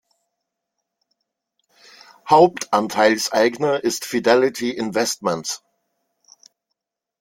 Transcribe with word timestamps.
Hauptanteilseigner 2.27 3.83
ist 3.83 4.03
Fidelity 4.05 4.71
Investments. 4.71 5.61